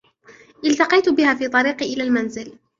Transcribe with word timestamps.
التقيت 0.65 1.09
بها 1.09 1.33
في 1.35 1.47
طريقي 1.47 1.93
إلی 1.93 2.03
المنزل 2.03 2.57